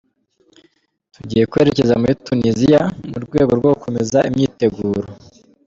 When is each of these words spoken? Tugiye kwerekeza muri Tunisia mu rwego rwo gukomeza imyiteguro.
Tugiye 1.13 1.43
kwerekeza 1.51 1.99
muri 2.01 2.13
Tunisia 2.25 2.81
mu 3.09 3.17
rwego 3.25 3.51
rwo 3.59 3.69
gukomeza 3.75 4.17
imyiteguro. 4.29 5.07